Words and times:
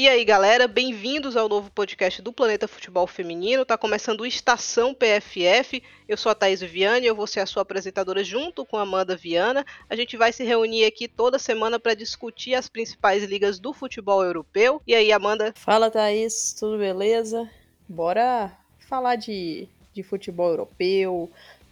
E 0.00 0.08
aí, 0.08 0.24
galera, 0.24 0.66
bem-vindos 0.66 1.36
ao 1.36 1.46
novo 1.46 1.70
podcast 1.70 2.22
do 2.22 2.32
Planeta 2.32 2.66
Futebol 2.66 3.06
Feminino. 3.06 3.66
Tá 3.66 3.76
começando 3.76 4.22
o 4.22 4.26
Estação 4.26 4.94
PFF. 4.94 5.82
Eu 6.08 6.16
sou 6.16 6.32
a 6.32 6.34
Thaís 6.34 6.62
Viana 6.62 7.00
e 7.00 7.06
eu 7.06 7.14
vou 7.14 7.26
ser 7.26 7.40
a 7.40 7.44
sua 7.44 7.60
apresentadora 7.60 8.24
junto 8.24 8.64
com 8.64 8.78
a 8.78 8.80
Amanda 8.80 9.14
Viana. 9.14 9.62
A 9.90 9.94
gente 9.94 10.16
vai 10.16 10.32
se 10.32 10.42
reunir 10.42 10.86
aqui 10.86 11.06
toda 11.06 11.38
semana 11.38 11.78
para 11.78 11.92
discutir 11.92 12.54
as 12.54 12.66
principais 12.66 13.24
ligas 13.24 13.58
do 13.58 13.74
futebol 13.74 14.24
europeu. 14.24 14.80
E 14.86 14.94
aí, 14.94 15.12
Amanda? 15.12 15.52
Fala, 15.54 15.90
Thaís, 15.90 16.54
tudo 16.58 16.78
beleza? 16.78 17.46
Bora 17.86 18.56
falar 18.78 19.16
de, 19.16 19.68
de 19.92 20.02
futebol 20.02 20.48
europeu, 20.48 21.30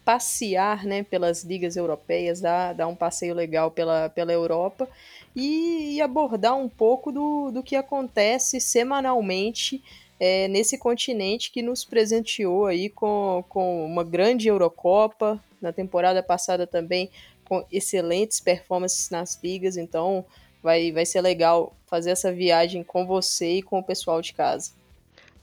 passear 0.09 0.87
né, 0.87 1.03
pelas 1.03 1.45
ligas 1.45 1.77
europeias, 1.77 2.41
dar, 2.41 2.73
dar 2.73 2.87
um 2.87 2.95
passeio 2.95 3.35
legal 3.35 3.71
pela, 3.71 4.09
pela 4.09 4.33
Europa 4.33 4.89
e, 5.37 5.97
e 5.97 6.01
abordar 6.01 6.57
um 6.57 6.67
pouco 6.67 7.13
do, 7.13 7.51
do 7.51 7.63
que 7.63 7.77
acontece 7.77 8.59
semanalmente 8.59 9.85
é, 10.19 10.49
nesse 10.49 10.79
continente 10.79 11.51
que 11.51 11.61
nos 11.61 11.85
presenteou 11.85 12.65
aí 12.65 12.89
com, 12.89 13.45
com 13.51 13.85
uma 13.85 14.03
grande 14.03 14.49
Eurocopa, 14.49 15.39
na 15.61 15.75
temporada 15.75 16.23
passada 16.23 16.67
também 16.67 17.11
com 17.47 17.63
excelentes 17.71 18.41
performances 18.41 19.11
nas 19.11 19.39
ligas, 19.45 19.77
então 19.77 20.25
vai, 20.63 20.91
vai 20.91 21.05
ser 21.05 21.21
legal 21.21 21.77
fazer 21.87 22.13
essa 22.13 22.33
viagem 22.33 22.83
com 22.83 23.05
você 23.05 23.59
e 23.59 23.63
com 23.63 23.79
o 23.81 23.85
pessoal 23.85 24.23
de 24.23 24.33
casa. 24.33 24.71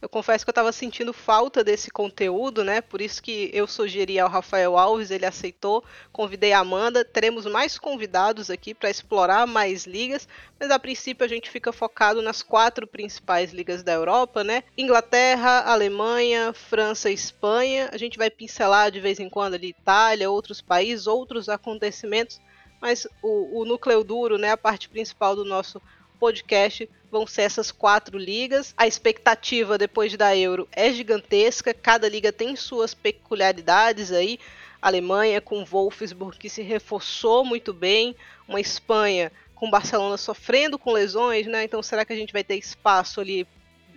Eu 0.06 0.10
confesso 0.10 0.46
que 0.46 0.50
eu 0.50 0.52
estava 0.52 0.72
sentindo 0.72 1.12
falta 1.12 1.64
desse 1.64 1.90
conteúdo, 1.90 2.64
né? 2.64 2.80
Por 2.80 3.02
isso 3.02 3.24
que 3.24 3.50
eu 3.52 3.66
sugeri 3.66 4.20
ao 4.20 4.30
Rafael 4.30 4.78
Alves, 4.78 5.10
ele 5.10 5.26
aceitou. 5.26 5.84
Convidei 6.12 6.54
a 6.54 6.60
Amanda. 6.60 7.04
Teremos 7.04 7.48
mais 7.48 7.80
convidados 7.80 8.52
aqui 8.52 8.76
para 8.76 8.92
explorar 8.92 9.48
mais 9.48 9.88
ligas, 9.88 10.28
mas 10.60 10.70
a 10.70 10.78
princípio 10.78 11.26
a 11.26 11.28
gente 11.28 11.50
fica 11.50 11.74
focado 11.74 12.22
nas 12.22 12.44
quatro 12.44 12.86
principais 12.86 13.52
ligas 13.52 13.82
da 13.82 13.94
Europa, 13.94 14.44
né? 14.44 14.64
Inglaterra, 14.78 15.62
Alemanha, 15.62 16.54
França 16.54 17.10
e 17.10 17.16
Espanha. 17.16 17.90
A 17.92 17.98
gente 17.98 18.16
vai 18.16 18.30
pincelar 18.30 18.92
de 18.92 19.00
vez 19.00 19.20
em 19.20 19.28
quando 19.28 19.56
ali 19.56 19.70
Itália, 19.70 20.30
outros 20.30 20.62
países, 20.62 21.08
outros 21.08 21.50
acontecimentos, 21.50 22.40
mas 22.80 23.08
o, 23.24 23.62
o 23.62 23.66
núcleo 23.66 24.04
duro, 24.04 24.38
né? 24.38 24.52
A 24.52 24.58
parte 24.58 24.88
principal 24.88 25.36
do 25.36 25.44
nosso 25.44 25.82
podcast 26.16 26.90
vão 27.12 27.28
ser 27.28 27.44
essas 27.44 27.72
quatro 27.72 28.18
ligas. 28.18 28.74
A 28.76 28.88
expectativa 28.88 29.78
depois 29.78 30.16
da 30.18 30.36
Euro 30.36 30.68
é 30.72 30.92
gigantesca, 30.92 31.74
cada 31.74 32.10
liga 32.10 32.32
tem 32.32 32.56
suas 32.56 32.94
peculiaridades 32.94 34.12
aí. 34.12 34.40
Alemanha 34.82 35.42
com 35.42 35.64
Wolfsburg 35.64 36.38
que 36.38 36.50
se 36.50 36.62
reforçou 36.62 37.44
muito 37.44 37.74
bem, 37.74 38.16
uma 38.48 38.60
Espanha 38.60 39.32
com 39.56 39.70
Barcelona 39.70 40.18
sofrendo 40.18 40.78
com 40.78 40.92
lesões, 40.92 41.48
né? 41.48 41.64
Então 41.64 41.82
será 41.82 42.04
que 42.06 42.14
a 42.14 42.16
gente 42.16 42.34
vai 42.34 42.44
ter 42.44 42.58
espaço 42.58 43.22
ali 43.22 43.48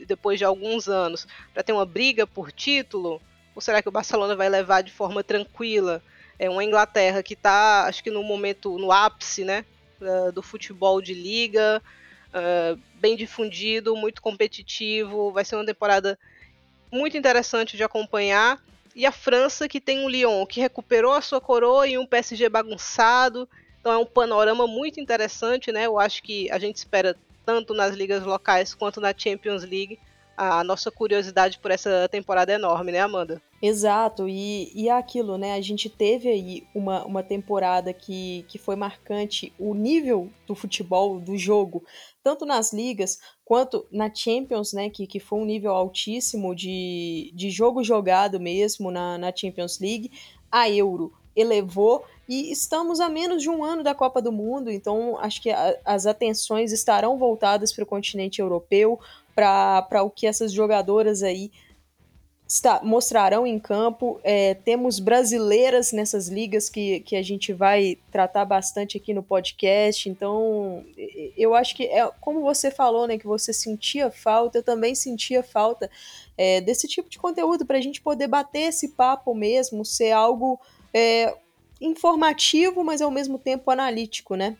depois 0.06 0.38
de 0.38 0.44
alguns 0.44 0.88
anos 0.88 1.26
para 1.52 1.62
ter 1.62 1.72
uma 1.72 1.84
briga 1.84 2.26
por 2.26 2.52
título? 2.52 3.20
Ou 3.54 3.60
será 3.60 3.82
que 3.82 3.88
o 3.88 3.92
Barcelona 3.92 4.36
vai 4.36 4.48
levar 4.48 4.82
de 4.82 4.92
forma 4.92 5.24
tranquila? 5.24 6.02
É 6.38 6.48
uma 6.48 6.62
Inglaterra 6.62 7.22
que 7.22 7.34
está, 7.34 7.86
acho 7.86 8.02
que 8.02 8.10
no 8.10 8.22
momento, 8.22 8.78
no 8.78 8.92
ápice, 8.92 9.44
né, 9.44 9.64
do 10.32 10.40
futebol 10.40 11.02
de 11.02 11.12
liga, 11.12 11.82
uh, 12.34 12.78
bem 12.94 13.16
difundido, 13.16 13.96
muito 13.96 14.22
competitivo. 14.22 15.32
Vai 15.32 15.44
ser 15.44 15.56
uma 15.56 15.66
temporada 15.66 16.18
muito 16.90 17.16
interessante 17.16 17.76
de 17.76 17.82
acompanhar. 17.82 18.62
E 18.94 19.06
a 19.06 19.12
França, 19.12 19.68
que 19.68 19.80
tem 19.80 20.04
um 20.04 20.08
Lyon 20.08 20.44
que 20.46 20.60
recuperou 20.60 21.12
a 21.12 21.20
sua 21.20 21.40
coroa 21.40 21.86
e 21.86 21.96
um 21.96 22.06
PSG 22.06 22.48
bagunçado. 22.48 23.48
Então 23.80 23.92
é 23.92 23.96
um 23.98 24.06
panorama 24.06 24.66
muito 24.66 25.00
interessante, 25.00 25.70
né? 25.70 25.86
Eu 25.86 25.98
acho 25.98 26.22
que 26.22 26.50
a 26.50 26.58
gente 26.58 26.76
espera 26.76 27.16
tanto 27.46 27.72
nas 27.72 27.94
ligas 27.94 28.24
locais 28.24 28.74
quanto 28.74 29.00
na 29.00 29.14
Champions 29.16 29.62
League 29.62 29.98
a 30.38 30.62
nossa 30.62 30.88
curiosidade 30.88 31.58
por 31.58 31.72
essa 31.72 32.08
temporada 32.08 32.52
é 32.52 32.54
enorme, 32.54 32.92
né, 32.92 33.00
Amanda? 33.00 33.42
Exato, 33.60 34.28
e, 34.28 34.70
e 34.72 34.88
é 34.88 34.92
aquilo, 34.92 35.36
né? 35.36 35.54
A 35.54 35.60
gente 35.60 35.90
teve 35.90 36.28
aí 36.28 36.64
uma, 36.72 37.04
uma 37.04 37.22
temporada 37.24 37.92
que, 37.92 38.44
que 38.46 38.56
foi 38.56 38.76
marcante, 38.76 39.52
o 39.58 39.74
nível 39.74 40.30
do 40.46 40.54
futebol, 40.54 41.18
do 41.18 41.36
jogo, 41.36 41.82
tanto 42.22 42.46
nas 42.46 42.72
ligas 42.72 43.18
quanto 43.44 43.84
na 43.90 44.14
Champions, 44.14 44.72
né? 44.72 44.88
Que, 44.88 45.08
que 45.08 45.18
foi 45.18 45.40
um 45.40 45.44
nível 45.44 45.72
altíssimo 45.72 46.54
de, 46.54 47.32
de 47.34 47.50
jogo 47.50 47.82
jogado 47.82 48.38
mesmo 48.38 48.92
na, 48.92 49.18
na 49.18 49.34
Champions 49.34 49.80
League. 49.80 50.12
A 50.52 50.70
Euro 50.70 51.12
elevou 51.34 52.04
e 52.28 52.52
estamos 52.52 53.00
a 53.00 53.08
menos 53.08 53.42
de 53.42 53.48
um 53.48 53.64
ano 53.64 53.82
da 53.82 53.94
Copa 53.94 54.20
do 54.20 54.30
Mundo, 54.30 54.70
então 54.70 55.18
acho 55.18 55.40
que 55.40 55.50
a, 55.50 55.78
as 55.84 56.06
atenções 56.06 56.72
estarão 56.72 57.16
voltadas 57.16 57.72
para 57.72 57.84
o 57.84 57.86
continente 57.86 58.40
europeu 58.40 59.00
para 59.38 60.02
o 60.02 60.10
que 60.10 60.26
essas 60.26 60.52
jogadoras 60.52 61.22
aí 61.22 61.52
está, 62.48 62.80
mostrarão 62.82 63.46
em 63.46 63.56
campo. 63.56 64.20
É, 64.24 64.54
temos 64.54 64.98
brasileiras 64.98 65.92
nessas 65.92 66.26
ligas 66.26 66.68
que, 66.68 66.98
que 67.00 67.14
a 67.14 67.22
gente 67.22 67.52
vai 67.52 67.98
tratar 68.10 68.44
bastante 68.44 68.96
aqui 68.96 69.14
no 69.14 69.22
podcast. 69.22 70.08
Então, 70.08 70.84
eu 71.36 71.54
acho 71.54 71.76
que 71.76 71.84
é 71.84 72.10
como 72.20 72.40
você 72.40 72.68
falou, 72.68 73.06
né, 73.06 73.16
que 73.16 73.28
você 73.28 73.52
sentia 73.52 74.10
falta, 74.10 74.58
eu 74.58 74.62
também 74.62 74.96
sentia 74.96 75.40
falta 75.40 75.88
é, 76.36 76.60
desse 76.60 76.88
tipo 76.88 77.08
de 77.08 77.18
conteúdo 77.18 77.64
para 77.64 77.78
a 77.78 77.80
gente 77.80 78.00
poder 78.00 78.26
bater 78.26 78.70
esse 78.70 78.88
papo 78.88 79.36
mesmo, 79.36 79.84
ser 79.84 80.10
algo 80.10 80.58
é, 80.92 81.32
informativo, 81.80 82.82
mas 82.82 83.00
ao 83.00 83.10
mesmo 83.10 83.38
tempo 83.38 83.70
analítico, 83.70 84.34
né? 84.34 84.56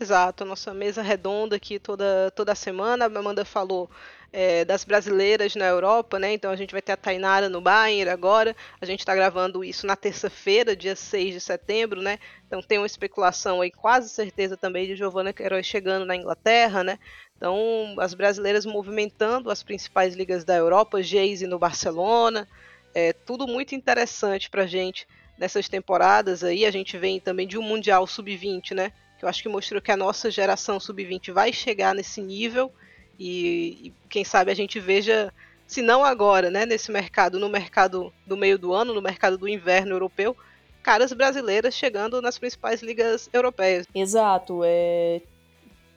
Exato, 0.00 0.44
nossa 0.44 0.72
mesa 0.72 1.02
redonda 1.02 1.56
aqui 1.56 1.78
toda, 1.78 2.30
toda 2.36 2.54
semana. 2.54 3.06
A 3.06 3.18
Amanda 3.18 3.44
falou 3.44 3.90
é, 4.32 4.64
das 4.64 4.84
brasileiras 4.84 5.54
na 5.54 5.66
Europa, 5.66 6.18
né? 6.18 6.32
Então 6.32 6.50
a 6.50 6.56
gente 6.56 6.72
vai 6.72 6.82
ter 6.82 6.92
a 6.92 6.96
Tainara 6.96 7.48
no 7.48 7.60
Bayern 7.60 8.10
agora. 8.10 8.54
A 8.80 8.86
gente 8.86 9.00
está 9.00 9.14
gravando 9.14 9.64
isso 9.64 9.86
na 9.86 9.96
terça-feira, 9.96 10.76
dia 10.76 10.94
6 10.94 11.34
de 11.34 11.40
setembro, 11.40 12.02
né? 12.02 12.18
Então 12.46 12.62
tem 12.62 12.78
uma 12.78 12.86
especulação 12.86 13.60
aí, 13.60 13.70
quase 13.70 14.08
certeza 14.10 14.56
também, 14.56 14.86
de 14.86 14.96
Giovanna 14.96 15.32
Queiroz 15.32 15.66
chegando 15.66 16.04
na 16.04 16.16
Inglaterra, 16.16 16.84
né? 16.84 16.98
Então 17.36 17.96
as 17.98 18.14
brasileiras 18.14 18.66
movimentando 18.66 19.50
as 19.50 19.62
principais 19.62 20.14
ligas 20.14 20.44
da 20.44 20.56
Europa, 20.56 21.02
Geise 21.02 21.46
no 21.46 21.58
Barcelona. 21.58 22.46
É 22.94 23.12
tudo 23.12 23.46
muito 23.46 23.74
interessante 23.74 24.50
para 24.50 24.62
a 24.62 24.66
gente 24.66 25.06
nessas 25.38 25.68
temporadas 25.68 26.44
aí. 26.44 26.66
A 26.66 26.70
gente 26.70 26.98
vem 26.98 27.20
também 27.20 27.46
de 27.46 27.56
um 27.56 27.62
Mundial 27.62 28.06
Sub-20, 28.06 28.72
né? 28.74 28.92
Que 29.18 29.24
eu 29.24 29.28
acho 29.28 29.42
que 29.42 29.48
mostrou 29.48 29.80
que 29.80 29.90
a 29.90 29.96
nossa 29.96 30.30
geração 30.30 30.78
Sub-20 30.78 31.32
vai 31.32 31.52
chegar 31.52 31.94
nesse 31.94 32.20
nível. 32.20 32.72
E, 33.18 33.88
e, 33.88 33.94
quem 34.08 34.24
sabe 34.24 34.50
a 34.50 34.54
gente 34.54 34.78
veja, 34.78 35.32
se 35.66 35.82
não 35.82 36.04
agora, 36.04 36.50
né, 36.50 36.64
nesse 36.64 36.90
mercado, 36.90 37.38
no 37.38 37.48
mercado 37.48 38.12
do 38.26 38.36
meio 38.36 38.58
do 38.58 38.72
ano, 38.72 38.94
no 38.94 39.02
mercado 39.02 39.36
do 39.36 39.48
inverno 39.48 39.92
europeu, 39.92 40.36
caras 40.82 41.12
brasileiras 41.12 41.74
chegando 41.74 42.22
nas 42.22 42.38
principais 42.38 42.82
ligas 42.82 43.28
europeias. 43.32 43.86
Exato. 43.94 44.60
É... 44.64 45.20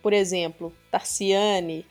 Por 0.01 0.13
exemplo, 0.13 0.73
Tarciane, 0.89 1.85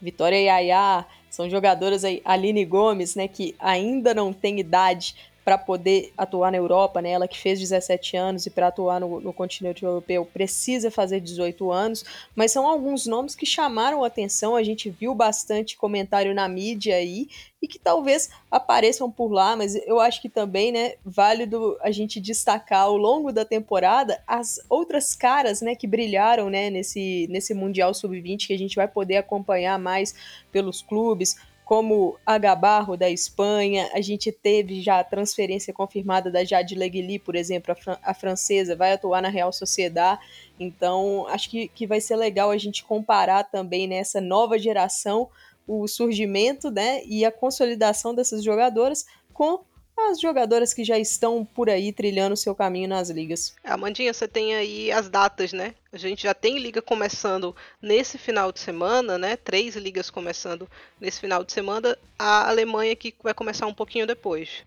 Vitória 0.00 0.36
Yaya, 0.36 1.06
são 1.30 1.48
jogadoras 1.48 2.04
aí, 2.04 2.20
Aline 2.24 2.64
Gomes, 2.64 3.16
né, 3.16 3.26
que 3.26 3.56
ainda 3.58 4.12
não 4.12 4.32
tem 4.32 4.60
idade 4.60 5.16
para 5.44 5.58
poder 5.58 6.12
atuar 6.16 6.50
na 6.50 6.56
Europa, 6.56 7.02
né? 7.02 7.10
Ela 7.10 7.28
que 7.28 7.38
fez 7.38 7.60
17 7.60 8.16
anos 8.16 8.46
e 8.46 8.50
para 8.50 8.68
atuar 8.68 8.98
no, 8.98 9.20
no, 9.20 9.32
continente 9.32 9.84
europeu 9.84 10.24
precisa 10.24 10.90
fazer 10.90 11.20
18 11.20 11.70
anos, 11.70 12.04
mas 12.34 12.50
são 12.50 12.66
alguns 12.66 13.06
nomes 13.06 13.34
que 13.34 13.44
chamaram 13.44 14.02
atenção, 14.02 14.56
a 14.56 14.62
gente 14.62 14.88
viu 14.88 15.14
bastante 15.14 15.76
comentário 15.76 16.34
na 16.34 16.48
mídia 16.48 16.96
aí 16.96 17.28
e 17.60 17.68
que 17.68 17.78
talvez 17.78 18.30
apareçam 18.50 19.10
por 19.10 19.32
lá, 19.32 19.56
mas 19.56 19.74
eu 19.74 20.00
acho 20.00 20.20
que 20.20 20.28
também, 20.28 20.72
né, 20.72 20.94
válido 21.04 21.78
a 21.82 21.90
gente 21.90 22.20
destacar 22.20 22.82
ao 22.82 22.96
longo 22.96 23.32
da 23.32 23.44
temporada 23.44 24.22
as 24.26 24.60
outras 24.68 25.14
caras, 25.14 25.60
né, 25.60 25.74
que 25.74 25.86
brilharam, 25.86 26.48
né, 26.48 26.70
nesse, 26.70 27.26
nesse 27.30 27.52
Mundial 27.54 27.92
Sub-20 27.92 28.46
que 28.46 28.54
a 28.54 28.58
gente 28.58 28.76
vai 28.76 28.88
poder 28.88 29.16
acompanhar 29.16 29.78
mais 29.78 30.14
pelos 30.52 30.82
clubes, 30.82 31.36
como 31.64 32.18
a 32.26 32.36
Gabarro 32.36 32.96
da 32.96 33.08
Espanha, 33.08 33.88
a 33.94 34.00
gente 34.00 34.30
teve 34.30 34.82
já 34.82 35.00
a 35.00 35.04
transferência 35.04 35.72
confirmada 35.72 36.30
da 36.30 36.44
Jade 36.44 36.74
Leguili, 36.74 37.18
por 37.18 37.34
exemplo, 37.34 37.72
a, 37.72 37.74
fran 37.74 37.98
a, 38.02 38.12
francesa, 38.14 38.76
vai 38.76 38.92
atuar 38.92 39.22
na 39.22 39.30
Real 39.30 39.52
Sociedade, 39.52 40.20
então 40.60 41.26
acho 41.28 41.48
que, 41.48 41.68
que 41.68 41.86
vai 41.86 42.00
ser 42.00 42.16
legal 42.16 42.50
a 42.50 42.58
gente 42.58 42.84
comparar 42.84 43.44
também 43.44 43.86
nessa 43.86 44.20
nova 44.20 44.58
geração 44.58 45.28
o 45.66 45.88
surgimento 45.88 46.70
né, 46.70 47.02
e 47.06 47.24
a 47.24 47.32
consolidação 47.32 48.14
dessas 48.14 48.44
jogadoras 48.44 49.06
com 49.32 49.64
as 49.96 50.20
jogadoras 50.20 50.74
que 50.74 50.84
já 50.84 50.98
estão 50.98 51.44
por 51.44 51.70
aí 51.70 51.92
trilhando 51.92 52.36
seu 52.36 52.54
caminho 52.54 52.88
nas 52.88 53.10
ligas. 53.10 53.54
Amandinha, 53.62 54.12
você 54.12 54.26
tem 54.26 54.54
aí 54.54 54.90
as 54.90 55.08
datas, 55.08 55.52
né? 55.52 55.74
A 55.92 55.96
gente 55.96 56.24
já 56.24 56.34
tem 56.34 56.58
liga 56.58 56.82
começando 56.82 57.54
nesse 57.80 58.18
final 58.18 58.50
de 58.50 58.60
semana, 58.60 59.16
né? 59.16 59.36
Três 59.36 59.76
ligas 59.76 60.10
começando 60.10 60.68
nesse 61.00 61.20
final 61.20 61.44
de 61.44 61.52
semana. 61.52 61.96
A 62.18 62.48
Alemanha 62.48 62.96
que 62.96 63.14
vai 63.22 63.32
começar 63.32 63.66
um 63.66 63.74
pouquinho 63.74 64.06
depois. 64.06 64.64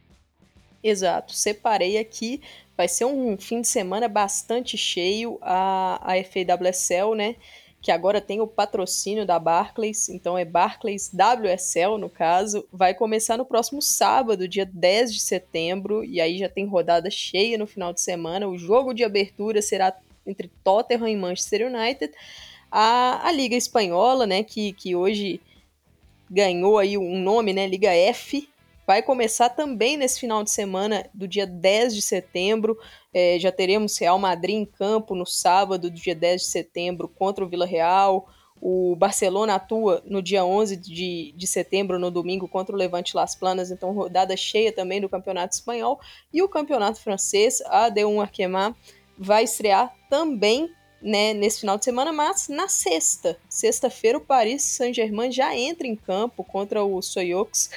Exato, 0.84 1.34
separei 1.34 1.98
aqui. 1.98 2.42
Vai 2.76 2.88
ser 2.88 3.06
um 3.06 3.38
fim 3.38 3.62
de 3.62 3.68
semana 3.68 4.08
bastante 4.08 4.78
cheio. 4.78 5.38
A, 5.42 6.00
a 6.02 6.24
FAWSL, 6.24 7.16
né? 7.16 7.36
Que 7.88 7.92
agora 7.94 8.20
tem 8.20 8.42
o 8.42 8.48
patrocínio 8.48 9.26
da 9.26 9.40
Barclays, 9.40 10.10
então 10.10 10.38
é 10.38 10.44
Barclays 10.44 11.10
WSL 11.10 11.98
no 11.98 12.10
caso, 12.10 12.68
vai 12.70 12.94
começar 12.94 13.38
no 13.38 13.46
próximo 13.46 13.82
sábado, 13.82 14.46
dia 14.46 14.66
10 14.66 15.14
de 15.14 15.22
setembro, 15.22 16.04
e 16.04 16.20
aí 16.20 16.38
já 16.38 16.50
tem 16.50 16.66
rodada 16.66 17.10
cheia 17.10 17.58
no 17.58 17.66
final 17.66 17.94
de 17.94 18.02
semana. 18.02 18.46
O 18.46 18.58
jogo 18.58 18.94
de 18.94 19.06
abertura 19.06 19.62
será 19.62 19.98
entre 20.26 20.52
Tottenham 20.66 21.08
e 21.08 21.16
Manchester 21.16 21.74
United. 21.74 22.14
A, 22.70 23.26
a 23.26 23.32
Liga 23.32 23.56
Espanhola, 23.56 24.28
né, 24.28 24.44
que, 24.44 24.74
que 24.74 24.94
hoje 24.94 25.40
ganhou 26.30 26.78
aí 26.78 26.98
um 26.98 27.18
nome, 27.18 27.54
né, 27.54 27.66
Liga 27.68 27.94
F, 27.94 28.50
vai 28.88 29.04
começar 29.04 29.50
também 29.50 29.98
nesse 29.98 30.18
final 30.18 30.42
de 30.42 30.50
semana 30.50 31.10
do 31.14 31.28
dia 31.28 31.46
10 31.46 31.94
de 31.94 32.02
setembro. 32.02 32.78
É, 33.14 33.38
já 33.38 33.52
teremos 33.52 33.98
Real 33.98 34.18
Madrid 34.18 34.56
em 34.56 34.66
campo 34.66 35.14
no 35.14 35.26
sábado, 35.26 35.90
do 35.90 35.92
dia 35.92 36.16
10 36.16 36.44
de 36.44 36.48
setembro, 36.48 37.10
contra 37.10 37.44
o 37.44 37.50
Vila 37.50 37.66
Real. 37.66 38.30
O 38.62 38.96
Barcelona 38.96 39.56
atua 39.56 40.02
no 40.06 40.22
dia 40.22 40.46
11 40.46 40.78
de, 40.78 41.34
de 41.36 41.48
setembro, 41.48 42.00
no 42.00 42.10
domingo, 42.10 42.48
contra 42.48 42.74
o 42.74 42.80
Levante 42.80 43.16
Las 43.16 43.36
Planas, 43.36 43.70
então 43.70 43.92
rodada 43.92 44.36
cheia 44.38 44.72
também 44.72 45.02
do 45.02 45.10
Campeonato 45.10 45.54
Espanhol. 45.54 46.00
E 46.34 46.42
o 46.42 46.48
Campeonato 46.48 47.02
Francês, 47.02 47.62
a 47.66 47.92
D1 47.92 48.22
Arquemar, 48.22 48.74
vai 49.20 49.44
estrear 49.44 49.94
também 50.10 50.72
né, 51.02 51.34
nesse 51.34 51.60
final 51.60 51.78
de 51.78 51.84
semana, 51.84 52.14
mas 52.14 52.48
na 52.48 52.70
sexta. 52.70 53.38
Sexta-feira, 53.50 54.18
o 54.18 54.22
Paris 54.22 54.64
Saint-Germain 54.64 55.32
já 55.32 55.56
entra 55.56 55.86
em 55.86 55.96
campo 55.96 56.44
contra 56.44 56.84
o 56.84 57.02
Soyoux 57.02 57.70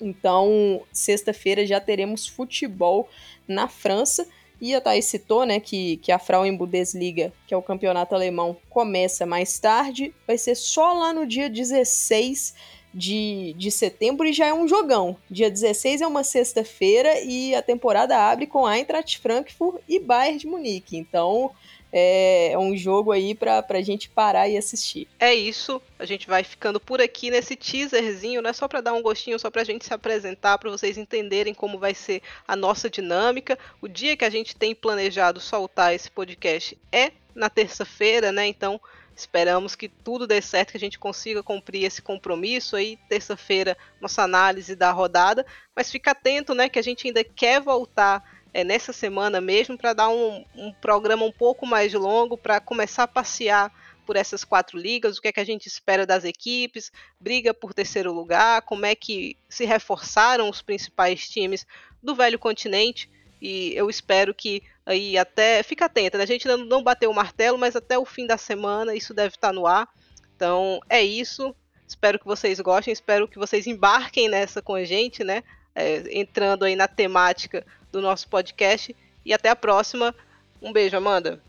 então, 0.00 0.82
sexta-feira 0.92 1.66
já 1.66 1.80
teremos 1.80 2.26
futebol 2.26 3.08
na 3.46 3.68
França. 3.68 4.26
E 4.60 4.74
a 4.74 4.80
Thaís 4.80 5.06
citou 5.06 5.46
né, 5.46 5.58
que, 5.58 5.96
que 5.98 6.12
a 6.12 6.18
Frauen 6.18 6.54
Bundesliga, 6.54 7.32
que 7.46 7.54
é 7.54 7.56
o 7.56 7.62
campeonato 7.62 8.14
alemão, 8.14 8.56
começa 8.68 9.24
mais 9.24 9.58
tarde. 9.58 10.14
Vai 10.26 10.36
ser 10.36 10.54
só 10.54 10.92
lá 10.92 11.14
no 11.14 11.26
dia 11.26 11.48
16 11.48 12.54
de, 12.92 13.54
de 13.56 13.70
setembro 13.70 14.26
e 14.26 14.32
já 14.32 14.46
é 14.46 14.54
um 14.54 14.66
jogão. 14.66 15.16
Dia 15.30 15.50
16 15.50 16.00
é 16.00 16.06
uma 16.06 16.24
sexta-feira 16.24 17.20
e 17.20 17.54
a 17.54 17.62
temporada 17.62 18.16
abre 18.16 18.46
com 18.46 18.68
Eintracht 18.68 19.18
Frankfurt 19.18 19.80
e 19.88 19.98
Bayern 19.98 20.38
de 20.38 20.46
Munique. 20.46 20.96
Então, 20.96 21.52
é, 21.92 22.52
é 22.52 22.58
um 22.58 22.76
jogo 22.76 23.12
aí 23.12 23.34
pra, 23.34 23.62
pra 23.62 23.80
gente 23.80 24.08
parar 24.08 24.48
e 24.48 24.56
assistir. 24.56 25.08
É 25.18 25.34
isso, 25.34 25.80
a 25.98 26.04
gente 26.04 26.26
vai 26.26 26.44
ficando 26.44 26.78
por 26.78 27.00
aqui 27.00 27.30
nesse 27.30 27.56
teaserzinho, 27.56 28.40
né? 28.42 28.52
Só 28.52 28.68
para 28.68 28.80
dar 28.80 28.92
um 28.92 29.02
gostinho, 29.02 29.38
só 29.38 29.50
pra 29.50 29.64
gente 29.64 29.84
se 29.84 29.92
apresentar, 29.92 30.58
para 30.58 30.70
vocês 30.70 30.96
entenderem 30.96 31.54
como 31.54 31.78
vai 31.78 31.94
ser 31.94 32.22
a 32.46 32.54
nossa 32.54 32.88
dinâmica. 32.88 33.58
O 33.80 33.88
dia 33.88 34.16
que 34.16 34.24
a 34.24 34.30
gente 34.30 34.56
tem 34.56 34.74
planejado 34.74 35.40
soltar 35.40 35.94
esse 35.94 36.10
podcast 36.10 36.78
é 36.92 37.12
na 37.34 37.50
terça-feira, 37.50 38.30
né? 38.32 38.46
Então 38.46 38.80
esperamos 39.20 39.74
que 39.74 39.88
tudo 39.88 40.26
dê 40.26 40.40
certo, 40.40 40.72
que 40.72 40.76
a 40.76 40.80
gente 40.80 40.98
consiga 40.98 41.42
cumprir 41.42 41.84
esse 41.84 42.02
compromisso 42.02 42.76
aí, 42.76 42.98
terça-feira, 43.08 43.76
nossa 44.00 44.22
análise 44.22 44.74
da 44.74 44.90
rodada. 44.90 45.46
Mas 45.74 45.90
fica 45.90 46.10
atento, 46.10 46.54
né? 46.54 46.68
Que 46.68 46.78
a 46.78 46.82
gente 46.82 47.06
ainda 47.06 47.22
quer 47.22 47.60
voltar 47.60 48.22
é, 48.52 48.64
nessa 48.64 48.92
semana 48.92 49.40
mesmo 49.40 49.76
para 49.78 49.92
dar 49.92 50.08
um, 50.08 50.44
um, 50.54 50.72
programa 50.72 51.24
um 51.24 51.32
pouco 51.32 51.66
mais 51.66 51.92
longo 51.92 52.36
para 52.36 52.60
começar 52.60 53.04
a 53.04 53.08
passear 53.08 53.72
por 54.06 54.16
essas 54.16 54.42
quatro 54.42 54.76
ligas, 54.76 55.18
o 55.18 55.22
que 55.22 55.28
é 55.28 55.32
que 55.32 55.38
a 55.38 55.44
gente 55.44 55.66
espera 55.66 56.04
das 56.04 56.24
equipes, 56.24 56.90
briga 57.20 57.54
por 57.54 57.72
terceiro 57.72 58.12
lugar, 58.12 58.62
como 58.62 58.84
é 58.84 58.94
que 58.94 59.36
se 59.48 59.64
reforçaram 59.64 60.48
os 60.48 60.60
principais 60.60 61.28
times 61.28 61.64
do 62.02 62.14
velho 62.14 62.38
continente 62.38 63.08
e 63.40 63.72
eu 63.74 63.88
espero 63.88 64.34
que 64.34 64.62
aí 64.84 65.16
até 65.16 65.62
fica 65.62 65.86
atenta, 65.86 66.18
né? 66.18 66.24
a 66.24 66.26
gente 66.26 66.48
ainda 66.48 66.64
não 66.64 66.82
bateu 66.82 67.10
o 67.10 67.14
martelo, 67.14 67.56
mas 67.56 67.74
até 67.74 67.98
o 67.98 68.04
fim 68.04 68.26
da 68.26 68.36
semana 68.36 68.94
isso 68.94 69.14
deve 69.14 69.34
estar 69.34 69.52
no 69.52 69.66
ar. 69.66 69.88
Então 70.36 70.80
é 70.88 71.02
isso. 71.02 71.54
Espero 71.86 72.18
que 72.18 72.26
vocês 72.26 72.60
gostem, 72.60 72.92
espero 72.92 73.26
que 73.26 73.38
vocês 73.38 73.66
embarquem 73.66 74.28
nessa 74.28 74.62
com 74.62 74.74
a 74.74 74.84
gente, 74.84 75.24
né? 75.24 75.42
É, 75.74 76.18
entrando 76.18 76.64
aí 76.64 76.76
na 76.76 76.86
temática 76.86 77.64
do 77.90 78.00
nosso 78.00 78.28
podcast. 78.28 78.94
E 79.24 79.32
até 79.32 79.48
a 79.48 79.56
próxima. 79.56 80.14
Um 80.62 80.72
beijo, 80.72 80.96
Amanda. 80.96 81.40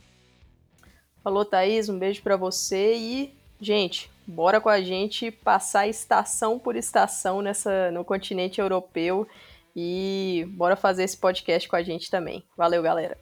Falou, 1.23 1.45
Thaís. 1.45 1.89
Um 1.89 1.99
beijo 1.99 2.21
para 2.21 2.35
você. 2.35 2.95
E, 2.95 3.33
gente, 3.59 4.09
bora 4.25 4.59
com 4.59 4.69
a 4.69 4.81
gente 4.81 5.31
passar 5.31 5.87
estação 5.87 6.57
por 6.57 6.75
estação 6.75 7.41
nessa 7.41 7.91
no 7.91 8.03
continente 8.03 8.59
europeu. 8.59 9.27
E 9.75 10.45
bora 10.55 10.75
fazer 10.75 11.03
esse 11.03 11.17
podcast 11.17 11.67
com 11.67 11.75
a 11.75 11.83
gente 11.83 12.09
também. 12.09 12.43
Valeu, 12.57 12.81
galera. 12.81 13.17